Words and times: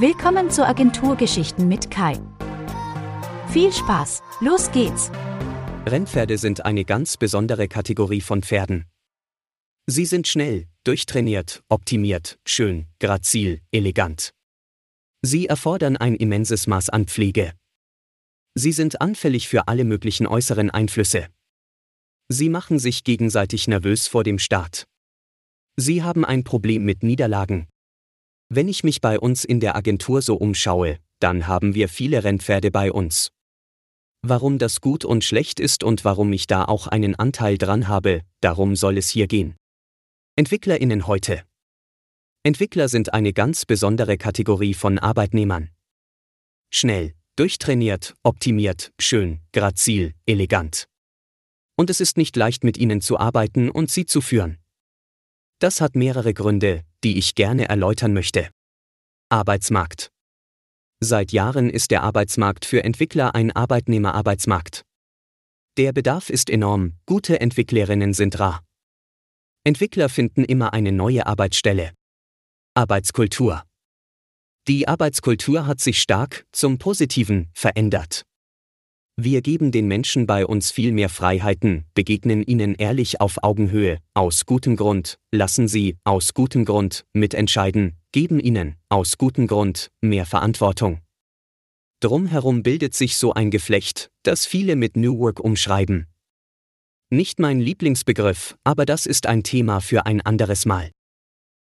Willkommen 0.00 0.50
zu 0.50 0.66
Agenturgeschichten 0.66 1.68
mit 1.68 1.90
Kai. 1.90 2.18
Viel 3.52 3.70
Spaß, 3.70 4.22
los 4.40 4.70
geht's! 4.70 5.10
Rennpferde 5.84 6.38
sind 6.38 6.64
eine 6.64 6.86
ganz 6.86 7.18
besondere 7.18 7.68
Kategorie 7.68 8.22
von 8.22 8.42
Pferden. 8.42 8.86
Sie 9.84 10.06
sind 10.06 10.26
schnell, 10.26 10.68
durchtrainiert, 10.84 11.62
optimiert, 11.68 12.38
schön, 12.46 12.86
grazil, 12.98 13.60
elegant. 13.72 14.30
Sie 15.20 15.48
erfordern 15.48 15.98
ein 15.98 16.14
immenses 16.14 16.66
Maß 16.66 16.88
an 16.88 17.04
Pflege. 17.04 17.52
Sie 18.54 18.72
sind 18.72 19.02
anfällig 19.02 19.48
für 19.48 19.68
alle 19.68 19.84
möglichen 19.84 20.26
äußeren 20.26 20.70
Einflüsse. 20.70 21.26
Sie 22.30 22.48
machen 22.48 22.78
sich 22.78 23.04
gegenseitig 23.04 23.68
nervös 23.68 24.08
vor 24.08 24.24
dem 24.24 24.38
Start. 24.38 24.86
Sie 25.76 26.02
haben 26.02 26.24
ein 26.24 26.42
Problem 26.42 26.86
mit 26.86 27.02
Niederlagen. 27.02 27.69
Wenn 28.52 28.66
ich 28.66 28.82
mich 28.82 29.00
bei 29.00 29.20
uns 29.20 29.44
in 29.44 29.60
der 29.60 29.76
Agentur 29.76 30.22
so 30.22 30.34
umschaue, 30.34 30.98
dann 31.20 31.46
haben 31.46 31.76
wir 31.76 31.88
viele 31.88 32.24
Rennpferde 32.24 32.72
bei 32.72 32.90
uns. 32.90 33.30
Warum 34.22 34.58
das 34.58 34.80
gut 34.80 35.04
und 35.04 35.22
schlecht 35.22 35.60
ist 35.60 35.84
und 35.84 36.04
warum 36.04 36.32
ich 36.32 36.48
da 36.48 36.64
auch 36.64 36.88
einen 36.88 37.14
Anteil 37.14 37.58
dran 37.58 37.86
habe, 37.86 38.22
darum 38.40 38.74
soll 38.74 38.98
es 38.98 39.08
hier 39.08 39.28
gehen. 39.28 39.54
Entwicklerinnen 40.34 41.06
heute. 41.06 41.44
Entwickler 42.42 42.88
sind 42.88 43.14
eine 43.14 43.32
ganz 43.32 43.66
besondere 43.66 44.18
Kategorie 44.18 44.74
von 44.74 44.98
Arbeitnehmern. 44.98 45.70
Schnell, 46.72 47.14
durchtrainiert, 47.36 48.16
optimiert, 48.24 48.92
schön, 48.98 49.40
grazil, 49.52 50.12
elegant. 50.26 50.88
Und 51.76 51.88
es 51.88 52.00
ist 52.00 52.16
nicht 52.16 52.34
leicht 52.34 52.64
mit 52.64 52.78
ihnen 52.78 53.00
zu 53.00 53.16
arbeiten 53.16 53.70
und 53.70 53.92
sie 53.92 54.06
zu 54.06 54.20
führen. 54.20 54.58
Das 55.60 55.80
hat 55.80 55.94
mehrere 55.94 56.34
Gründe, 56.34 56.84
die 57.04 57.18
ich 57.18 57.34
gerne 57.34 57.68
erläutern 57.68 58.12
möchte. 58.12 58.50
Arbeitsmarkt. 59.28 60.10
Seit 61.00 61.32
Jahren 61.32 61.70
ist 61.70 61.90
der 61.90 62.02
Arbeitsmarkt 62.02 62.64
für 62.64 62.84
Entwickler 62.84 63.34
ein 63.34 63.52
Arbeitnehmerarbeitsmarkt. 63.52 64.84
Der 65.78 65.92
Bedarf 65.92 66.28
ist 66.28 66.50
enorm, 66.50 66.94
gute 67.06 67.40
Entwicklerinnen 67.40 68.12
sind 68.12 68.38
rar. 68.38 68.62
Entwickler 69.64 70.08
finden 70.08 70.44
immer 70.44 70.72
eine 70.72 70.92
neue 70.92 71.26
Arbeitsstelle. 71.26 71.92
Arbeitskultur. 72.74 73.64
Die 74.68 74.88
Arbeitskultur 74.88 75.66
hat 75.66 75.80
sich 75.80 76.00
stark, 76.02 76.46
zum 76.52 76.78
Positiven, 76.78 77.50
verändert. 77.54 78.24
Wir 79.22 79.42
geben 79.42 79.70
den 79.70 79.86
Menschen 79.86 80.26
bei 80.26 80.46
uns 80.46 80.70
viel 80.70 80.92
mehr 80.92 81.10
Freiheiten, 81.10 81.84
begegnen 81.92 82.42
ihnen 82.42 82.74
ehrlich 82.74 83.20
auf 83.20 83.42
Augenhöhe, 83.42 83.98
aus 84.14 84.46
gutem 84.46 84.76
Grund, 84.76 85.18
lassen 85.30 85.68
sie, 85.68 85.98
aus 86.04 86.32
gutem 86.32 86.64
Grund, 86.64 87.04
mitentscheiden, 87.12 87.98
geben 88.12 88.40
ihnen, 88.40 88.76
aus 88.88 89.18
gutem 89.18 89.46
Grund, 89.46 89.90
mehr 90.00 90.24
Verantwortung. 90.24 91.02
Drumherum 92.00 92.62
bildet 92.62 92.94
sich 92.94 93.18
so 93.18 93.34
ein 93.34 93.50
Geflecht, 93.50 94.10
das 94.22 94.46
viele 94.46 94.74
mit 94.74 94.96
New 94.96 95.18
Work 95.18 95.38
umschreiben. 95.38 96.06
Nicht 97.10 97.40
mein 97.40 97.60
Lieblingsbegriff, 97.60 98.56
aber 98.64 98.86
das 98.86 99.04
ist 99.04 99.26
ein 99.26 99.42
Thema 99.42 99.80
für 99.80 100.06
ein 100.06 100.22
anderes 100.22 100.64
Mal. 100.64 100.92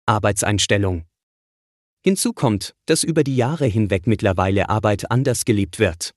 Arbeitseinstellung. 0.05 1.05
Hinzu 2.03 2.33
kommt, 2.33 2.75
dass 2.85 3.05
über 3.05 3.23
die 3.23 3.37
Jahre 3.37 3.65
hinweg 3.65 4.07
mittlerweile 4.07 4.67
Arbeit 4.67 5.09
anders 5.09 5.45
gelebt 5.45 5.79
wird. 5.79 6.11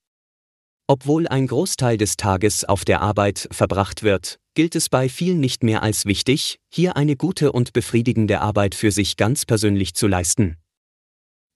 Obwohl 0.90 1.28
ein 1.28 1.46
Großteil 1.46 1.98
des 1.98 2.16
Tages 2.16 2.64
auf 2.64 2.86
der 2.86 3.02
Arbeit 3.02 3.46
verbracht 3.52 4.02
wird, 4.02 4.38
gilt 4.54 4.74
es 4.74 4.88
bei 4.88 5.10
vielen 5.10 5.38
nicht 5.38 5.62
mehr 5.62 5.82
als 5.82 6.06
wichtig, 6.06 6.58
hier 6.72 6.96
eine 6.96 7.14
gute 7.14 7.52
und 7.52 7.74
befriedigende 7.74 8.40
Arbeit 8.40 8.74
für 8.74 8.90
sich 8.90 9.18
ganz 9.18 9.44
persönlich 9.44 9.94
zu 9.94 10.06
leisten. 10.06 10.56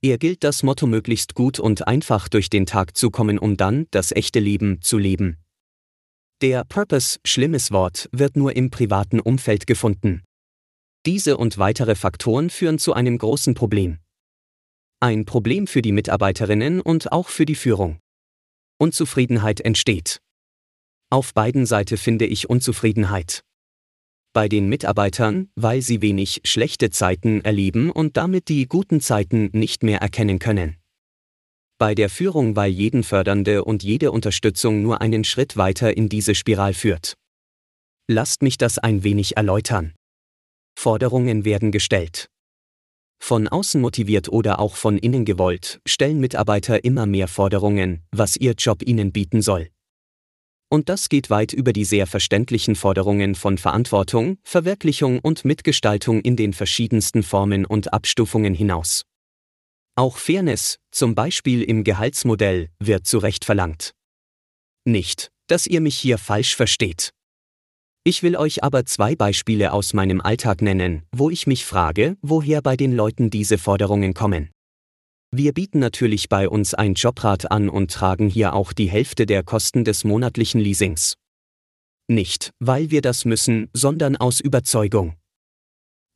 Er 0.02 0.18
gilt 0.18 0.44
das 0.44 0.62
Motto 0.62 0.86
möglichst 0.86 1.34
gut 1.34 1.58
und 1.58 1.88
einfach 1.88 2.28
durch 2.28 2.50
den 2.50 2.66
Tag 2.66 2.94
zu 2.94 3.10
kommen, 3.10 3.38
um 3.38 3.56
dann 3.56 3.86
das 3.90 4.12
echte 4.12 4.38
Leben 4.38 4.82
zu 4.82 4.98
leben. 4.98 5.38
Der 6.42 6.64
Purpose, 6.64 7.18
schlimmes 7.24 7.70
Wort, 7.70 8.10
wird 8.12 8.36
nur 8.36 8.54
im 8.54 8.70
privaten 8.70 9.18
Umfeld 9.18 9.66
gefunden. 9.66 10.24
Diese 11.06 11.38
und 11.38 11.56
weitere 11.56 11.94
Faktoren 11.94 12.50
führen 12.50 12.78
zu 12.78 12.92
einem 12.92 13.16
großen 13.16 13.54
Problem. 13.54 13.98
Ein 15.00 15.24
Problem 15.24 15.66
für 15.66 15.80
die 15.80 15.92
Mitarbeiterinnen 15.92 16.82
und 16.82 17.12
auch 17.12 17.28
für 17.28 17.46
die 17.46 17.54
Führung. 17.54 18.01
Unzufriedenheit 18.82 19.60
entsteht. 19.60 20.20
Auf 21.08 21.34
beiden 21.34 21.66
Seiten 21.66 21.96
finde 21.96 22.26
ich 22.26 22.50
Unzufriedenheit. 22.50 23.44
Bei 24.32 24.48
den 24.48 24.68
Mitarbeitern, 24.68 25.52
weil 25.54 25.82
sie 25.82 26.02
wenig 26.02 26.40
schlechte 26.42 26.90
Zeiten 26.90 27.42
erleben 27.42 27.92
und 27.92 28.16
damit 28.16 28.48
die 28.48 28.66
guten 28.66 29.00
Zeiten 29.00 29.50
nicht 29.52 29.84
mehr 29.84 30.00
erkennen 30.00 30.40
können. 30.40 30.78
Bei 31.78 31.94
der 31.94 32.10
Führung, 32.10 32.56
weil 32.56 32.72
jeden 32.72 33.04
fördernde 33.04 33.64
und 33.64 33.84
jede 33.84 34.10
Unterstützung 34.10 34.82
nur 34.82 35.00
einen 35.00 35.22
Schritt 35.22 35.56
weiter 35.56 35.96
in 35.96 36.08
diese 36.08 36.34
Spiral 36.34 36.74
führt. 36.74 37.14
Lasst 38.08 38.42
mich 38.42 38.58
das 38.58 38.78
ein 38.78 39.04
wenig 39.04 39.36
erläutern. 39.36 39.94
Forderungen 40.76 41.44
werden 41.44 41.70
gestellt. 41.70 42.26
Von 43.24 43.46
außen 43.46 43.80
motiviert 43.80 44.30
oder 44.30 44.58
auch 44.58 44.74
von 44.74 44.98
innen 44.98 45.24
gewollt, 45.24 45.80
stellen 45.86 46.18
Mitarbeiter 46.18 46.82
immer 46.82 47.06
mehr 47.06 47.28
Forderungen, 47.28 48.02
was 48.10 48.36
ihr 48.36 48.54
Job 48.58 48.82
ihnen 48.82 49.12
bieten 49.12 49.42
soll. 49.42 49.68
Und 50.68 50.88
das 50.88 51.08
geht 51.08 51.30
weit 51.30 51.52
über 51.52 51.72
die 51.72 51.84
sehr 51.84 52.08
verständlichen 52.08 52.74
Forderungen 52.74 53.36
von 53.36 53.58
Verantwortung, 53.58 54.38
Verwirklichung 54.42 55.20
und 55.20 55.44
Mitgestaltung 55.44 56.20
in 56.20 56.34
den 56.34 56.52
verschiedensten 56.52 57.22
Formen 57.22 57.64
und 57.64 57.92
Abstufungen 57.92 58.54
hinaus. 58.54 59.04
Auch 59.94 60.16
Fairness, 60.16 60.80
zum 60.90 61.14
Beispiel 61.14 61.62
im 61.62 61.84
Gehaltsmodell, 61.84 62.70
wird 62.80 63.06
zu 63.06 63.18
Recht 63.18 63.44
verlangt. 63.44 63.92
Nicht, 64.84 65.30
dass 65.46 65.68
ihr 65.68 65.80
mich 65.80 65.96
hier 65.96 66.18
falsch 66.18 66.56
versteht. 66.56 67.12
Ich 68.04 68.24
will 68.24 68.36
euch 68.36 68.64
aber 68.64 68.84
zwei 68.84 69.14
Beispiele 69.14 69.72
aus 69.72 69.94
meinem 69.94 70.20
Alltag 70.20 70.60
nennen, 70.60 71.02
wo 71.12 71.30
ich 71.30 71.46
mich 71.46 71.64
frage, 71.64 72.16
woher 72.20 72.60
bei 72.60 72.76
den 72.76 72.96
Leuten 72.96 73.30
diese 73.30 73.58
Forderungen 73.58 74.12
kommen. 74.12 74.50
Wir 75.30 75.52
bieten 75.52 75.78
natürlich 75.78 76.28
bei 76.28 76.48
uns 76.48 76.74
ein 76.74 76.94
Jobrat 76.94 77.52
an 77.52 77.68
und 77.68 77.92
tragen 77.92 78.28
hier 78.28 78.54
auch 78.54 78.72
die 78.72 78.90
Hälfte 78.90 79.24
der 79.24 79.44
Kosten 79.44 79.84
des 79.84 80.02
monatlichen 80.02 80.60
Leasings. 80.60 81.14
Nicht, 82.08 82.50
weil 82.58 82.90
wir 82.90 83.02
das 83.02 83.24
müssen, 83.24 83.70
sondern 83.72 84.16
aus 84.16 84.40
Überzeugung. 84.40 85.14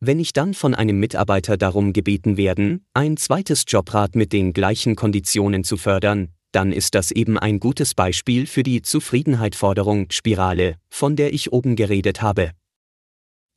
Wenn 0.01 0.19
ich 0.19 0.33
dann 0.33 0.55
von 0.55 0.75
einem 0.75 0.99
Mitarbeiter 0.99 1.57
darum 1.57 1.93
gebeten 1.93 2.37
werden, 2.37 2.85
ein 2.95 3.17
zweites 3.17 3.65
Jobrat 3.67 4.17
mit 4.17 4.33
den 4.33 4.53
gleichen 4.53 4.97
Konditionen 4.97 5.63
zu 5.63 5.77
fördern, 5.77 6.36
dann 6.57 6.73
ist 6.73 6.95
das 6.95 7.11
eben 7.11 7.39
ein 7.39 7.61
gutes 7.61 7.93
Beispiel 7.93 8.47
für 8.47 8.63
die 8.63 8.81
Zufriedenheitforderung 8.81 10.11
Spirale, 10.11 10.79
von 10.89 11.15
der 11.15 11.35
ich 11.35 11.53
oben 11.53 11.77
geredet 11.77 12.23
habe. 12.23 12.53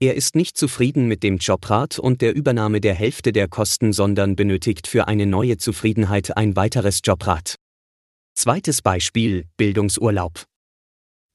Er 0.02 0.16
ist 0.16 0.36
nicht 0.36 0.58
zufrieden 0.58 1.08
mit 1.08 1.24
dem 1.24 1.38
Jobrat 1.38 1.98
und 1.98 2.22
der 2.22 2.36
Übernahme 2.36 2.82
der 2.82 2.94
Hälfte 2.94 3.32
der 3.32 3.48
Kosten, 3.48 3.94
sondern 3.94 4.36
benötigt 4.36 4.86
für 4.86 5.08
eine 5.08 5.26
neue 5.26 5.58
Zufriedenheit 5.58 6.36
ein 6.36 6.58
weiteres 6.58 7.00
Jobrat. 7.02 7.56
Zweites 8.36 8.82
Beispiel 8.82 9.46
Bildungsurlaub. 9.56 10.44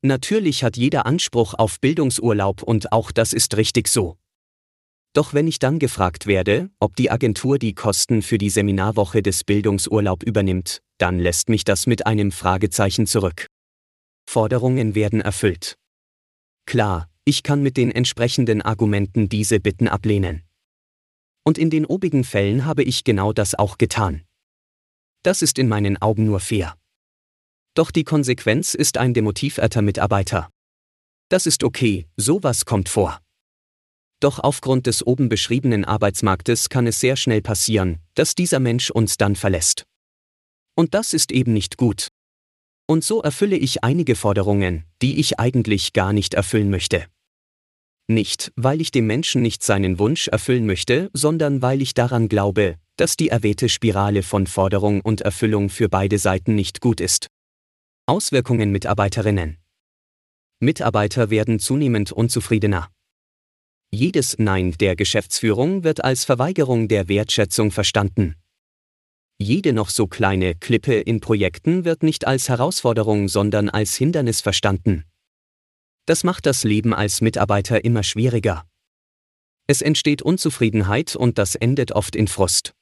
Natürlich 0.02 0.64
hat 0.64 0.76
jeder 0.76 1.06
Anspruch 1.06 1.54
auf 1.54 1.80
Bildungsurlaub 1.80 2.62
und 2.62 2.92
auch 2.92 3.10
das 3.10 3.32
ist 3.32 3.56
richtig 3.56 3.88
so. 3.88 4.18
Doch 5.14 5.32
wenn 5.32 5.46
ich 5.46 5.60
dann 5.60 5.78
gefragt 5.78 6.26
werde, 6.26 6.70
ob 6.80 6.96
die 6.96 7.10
Agentur 7.10 7.58
die 7.58 7.74
Kosten 7.74 8.20
für 8.20 8.36
die 8.36 8.50
Seminarwoche 8.50 9.22
des 9.22 9.44
Bildungsurlaub 9.44 10.24
übernimmt, 10.24 10.82
dann 10.98 11.20
lässt 11.20 11.48
mich 11.48 11.62
das 11.62 11.86
mit 11.86 12.04
einem 12.04 12.32
Fragezeichen 12.32 13.06
zurück. 13.06 13.46
Forderungen 14.28 14.96
werden 14.96 15.20
erfüllt. 15.20 15.76
Klar, 16.66 17.08
ich 17.24 17.44
kann 17.44 17.62
mit 17.62 17.76
den 17.76 17.92
entsprechenden 17.92 18.60
Argumenten 18.60 19.28
diese 19.28 19.60
Bitten 19.60 19.86
ablehnen. 19.86 20.42
Und 21.44 21.58
in 21.58 21.70
den 21.70 21.86
obigen 21.86 22.24
Fällen 22.24 22.64
habe 22.64 22.82
ich 22.82 23.04
genau 23.04 23.32
das 23.32 23.54
auch 23.54 23.78
getan. 23.78 24.22
Das 25.22 25.42
ist 25.42 25.58
in 25.58 25.68
meinen 25.68 25.96
Augen 26.02 26.26
nur 26.26 26.40
fair. 26.40 26.76
Doch 27.74 27.92
die 27.92 28.04
Konsequenz 28.04 28.74
ist 28.74 28.98
ein 28.98 29.14
demotivierter 29.14 29.82
Mitarbeiter. 29.82 30.50
Das 31.28 31.46
ist 31.46 31.62
okay, 31.62 32.06
sowas 32.16 32.64
kommt 32.64 32.88
vor. 32.88 33.23
Doch 34.24 34.38
aufgrund 34.38 34.86
des 34.86 35.06
oben 35.06 35.28
beschriebenen 35.28 35.84
Arbeitsmarktes 35.84 36.70
kann 36.70 36.86
es 36.86 36.98
sehr 36.98 37.14
schnell 37.14 37.42
passieren, 37.42 37.98
dass 38.14 38.34
dieser 38.34 38.58
Mensch 38.58 38.88
uns 38.88 39.18
dann 39.18 39.36
verlässt. 39.36 39.84
Und 40.74 40.94
das 40.94 41.12
ist 41.12 41.30
eben 41.30 41.52
nicht 41.52 41.76
gut. 41.76 42.08
Und 42.86 43.04
so 43.04 43.20
erfülle 43.20 43.56
ich 43.56 43.84
einige 43.84 44.16
Forderungen, 44.16 44.84
die 45.02 45.20
ich 45.20 45.38
eigentlich 45.38 45.92
gar 45.92 46.14
nicht 46.14 46.32
erfüllen 46.32 46.70
möchte. 46.70 47.04
Nicht, 48.08 48.50
weil 48.56 48.80
ich 48.80 48.90
dem 48.90 49.06
Menschen 49.06 49.42
nicht 49.42 49.62
seinen 49.62 49.98
Wunsch 49.98 50.28
erfüllen 50.28 50.64
möchte, 50.64 51.10
sondern 51.12 51.60
weil 51.60 51.82
ich 51.82 51.92
daran 51.92 52.30
glaube, 52.30 52.78
dass 52.96 53.18
die 53.18 53.28
erwähnte 53.28 53.68
Spirale 53.68 54.22
von 54.22 54.46
Forderung 54.46 55.02
und 55.02 55.20
Erfüllung 55.20 55.68
für 55.68 55.90
beide 55.90 56.16
Seiten 56.16 56.54
nicht 56.54 56.80
gut 56.80 57.02
ist. 57.02 57.26
Auswirkungen 58.06 58.70
Mitarbeiterinnen. 58.70 59.58
Mitarbeiter 60.60 61.28
werden 61.28 61.58
zunehmend 61.58 62.10
unzufriedener. 62.10 62.88
Jedes 63.94 64.38
Nein 64.38 64.72
der 64.72 64.96
Geschäftsführung 64.96 65.84
wird 65.84 66.02
als 66.02 66.24
Verweigerung 66.24 66.88
der 66.88 67.06
Wertschätzung 67.06 67.70
verstanden. 67.70 68.34
Jede 69.38 69.72
noch 69.72 69.88
so 69.88 70.08
kleine 70.08 70.56
Klippe 70.56 70.94
in 70.94 71.20
Projekten 71.20 71.84
wird 71.84 72.02
nicht 72.02 72.26
als 72.26 72.48
Herausforderung, 72.48 73.28
sondern 73.28 73.68
als 73.68 73.94
Hindernis 73.94 74.40
verstanden. 74.40 75.04
Das 76.06 76.24
macht 76.24 76.44
das 76.44 76.64
Leben 76.64 76.92
als 76.92 77.20
Mitarbeiter 77.20 77.84
immer 77.84 78.02
schwieriger. 78.02 78.68
Es 79.68 79.80
entsteht 79.80 80.22
Unzufriedenheit 80.22 81.14
und 81.14 81.38
das 81.38 81.54
endet 81.54 81.92
oft 81.92 82.16
in 82.16 82.26
Frust. 82.26 82.74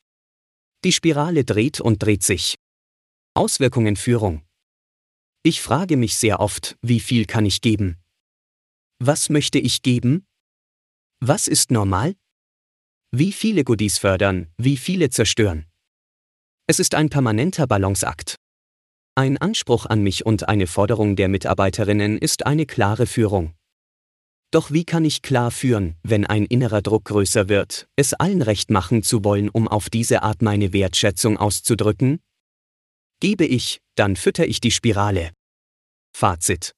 Die 0.83 0.93
Spirale 0.93 1.45
dreht 1.45 1.79
und 1.79 2.03
dreht 2.03 2.23
sich. 2.23 2.55
Auswirkungen 3.35 3.97
Führung. 3.97 4.47
Ich 5.43 5.61
frage 5.61 5.99
mich 5.99 6.17
sehr 6.17 6.41
oft, 6.41 6.79
wie 6.81 7.01
viel 7.01 7.27
kann 7.27 7.45
ich 7.45 7.61
geben? 7.61 7.99
Was 8.99 9.29
möchte 9.29 9.59
ich 9.59 9.83
geben? 9.83 10.27
Was 11.25 11.47
ist 11.47 11.71
normal? 11.71 12.17
Wie 13.13 13.31
viele 13.31 13.63
Goodies 13.63 13.97
fördern, 13.97 14.49
wie 14.57 14.77
viele 14.77 15.09
zerstören? 15.09 15.67
Es 16.67 16.81
ist 16.81 16.97
ein 16.97 17.11
permanenter 17.11 17.69
Balanceakt. 17.69 18.35
Ein 19.15 19.39
Anspruch 19.39 19.87
an 19.87 20.03
mich 20.03 20.27
und 20.27 20.49
eine 20.49 20.67
Forderung 20.67 21.15
der 21.15 21.29
Mitarbeiterinnen 21.29 22.19
ist 22.19 22.45
eine 22.45 22.67
klare 22.67 23.07
Führung. 23.07 23.55
Doch 24.51 24.73
wie 24.73 24.85
kann 24.85 25.05
ich 25.05 25.23
klar 25.23 25.53
führen, 25.53 25.95
wenn 26.03 26.27
ein 26.27 26.45
innerer 26.45 26.83
Druck 26.83 27.05
größer 27.05 27.49
wird, 27.49 27.87
es 27.95 28.15
allen 28.15 28.43
recht 28.43 28.73
machen 28.73 29.05
zu 29.05 29.23
wollen, 29.23 29.49
um 29.49 29.69
auf 29.69 29.91
diese 29.91 30.25
Art 30.25 30.43
meine 30.43 30.73
Wertschätzung 30.73 31.37
auszudrücken? 31.37 32.19
Gebe 33.21 33.47
ich, 33.47 33.81
dann 33.95 34.17
fütter 34.17 34.49
ich 34.49 34.61
die 34.61 34.73
Spirale. 34.73 35.31
Fazit. 36.13 36.75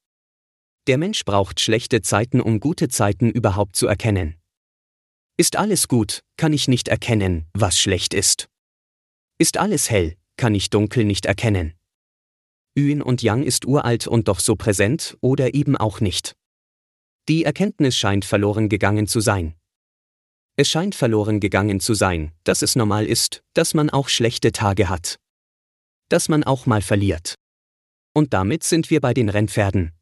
Der 0.87 0.99
Mensch 0.99 1.25
braucht 1.25 1.61
schlechte 1.61 2.03
Zeiten, 2.03 2.41
um 2.41 2.61
gute 2.61 2.89
Zeiten 2.89 3.31
überhaupt 3.31 3.77
zu 3.77 3.87
erkennen. 3.87 4.37
Ist 5.37 5.57
alles 5.57 5.89
gut, 5.89 6.23
kann 6.37 6.53
ich 6.53 6.69
nicht 6.69 6.89
erkennen, 6.89 7.47
was 7.55 7.79
schlecht 7.79 8.13
ist. 8.13 8.49
Ist 9.39 9.57
alles 9.57 9.91
hell, 9.91 10.17
kann 10.37 10.55
ich 10.55 10.71
dunkel 10.71 11.05
nicht 11.05 11.27
erkennen. 11.27 11.75
Yin 12.77 13.03
und 13.03 13.23
Yang 13.23 13.45
ist 13.45 13.65
uralt 13.65 14.07
und 14.07 14.29
doch 14.29 14.41
so 14.41 14.57
präsent 14.57 15.17
oder 15.21 15.55
eben 15.55 15.77
auch 15.77 16.01
nicht. 16.01 16.37
Die 17.29 17.45
Erkenntnis 17.45 17.97
scheint 17.97 18.25
verloren 18.25 18.69
gegangen 18.69 19.07
zu 19.07 19.21
sein. 19.21 19.55
Es 20.57 20.69
scheint 20.69 20.95
verloren 20.95 21.41
gegangen 21.41 21.81
zu 21.81 21.95
sein, 21.95 22.33
dass 22.45 22.63
es 22.63 22.77
normal 22.77 23.07
ist, 23.07 23.43
dass 23.55 23.75
man 23.75 23.91
auch 23.91 24.09
schlechte 24.09 24.53
Tage 24.53 24.89
hat. 24.89 25.19
Dass 26.11 26.29
man 26.29 26.45
auch 26.45 26.67
mal 26.67 26.83
verliert. 26.83 27.35
Und 28.13 28.35
damit 28.35 28.63
sind 28.63 28.91
wir 28.91 29.01
bei 29.01 29.15
den 29.15 29.31
Rennpferden. 29.31 29.93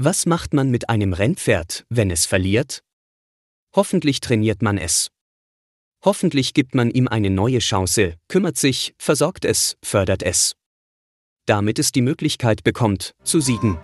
Was 0.00 0.26
macht 0.26 0.54
man 0.54 0.70
mit 0.70 0.88
einem 0.88 1.12
Rennpferd, 1.12 1.84
wenn 1.88 2.12
es 2.12 2.24
verliert? 2.24 2.84
Hoffentlich 3.74 4.20
trainiert 4.20 4.62
man 4.62 4.78
es. 4.78 5.10
Hoffentlich 6.04 6.54
gibt 6.54 6.76
man 6.76 6.92
ihm 6.92 7.08
eine 7.08 7.30
neue 7.30 7.58
Chance, 7.58 8.14
kümmert 8.28 8.56
sich, 8.56 8.94
versorgt 8.98 9.44
es, 9.44 9.76
fördert 9.82 10.22
es. 10.22 10.54
Damit 11.46 11.80
es 11.80 11.90
die 11.90 12.02
Möglichkeit 12.02 12.62
bekommt, 12.62 13.16
zu 13.24 13.40
siegen. 13.40 13.76